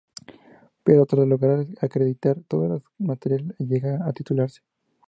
Pero 0.83 1.05
tras 1.05 1.27
lograr 1.27 1.63
acreditar 1.79 2.41
todas 2.47 2.71
las 2.71 2.81
materias 2.97 3.53
llega 3.59 3.99
a 4.03 4.11
titularse. 4.13 4.61